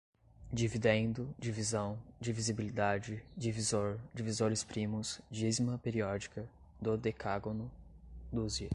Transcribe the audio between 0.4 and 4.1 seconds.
dividendo, divisão, divisibilidade, divisor,